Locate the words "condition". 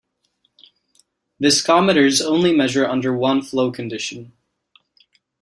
3.71-4.33